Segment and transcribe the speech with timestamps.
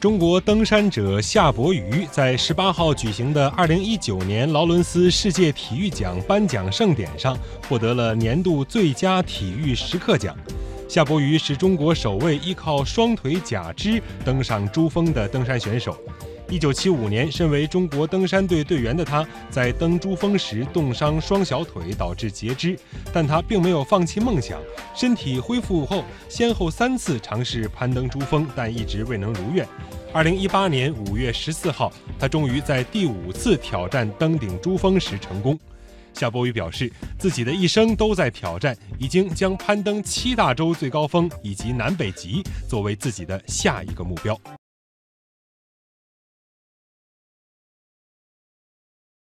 [0.00, 7.36] 中国登山者夏伯渝在十八号举行的二零一九年劳伦斯世界体育奖颁奖盛典上，
[7.68, 10.34] 获得了年度最佳体育时刻奖。
[10.88, 15.94] 夏伯渝是中国首位依靠双腿假肢登上珠峰的登山选手。
[16.50, 22.76] 一九七五年，身为中国登山队队员的他，在登珠峰时冻伤双小腿，导致截肢。
[23.12, 24.60] 但他并没有放弃梦想，
[24.92, 29.64] 身体恢复后，先后三次尝试攀登珠峰，但一直未能如愿。
[30.12, 35.56] 二零一八年五月十四号，他终于在第五次挑战登顶珠峰时成功。
[36.14, 44.36] 夏伯渝表示，自己的一生都在挑战，已经将攀登七大洲最高峰以及南北极作为自己的下一个目标。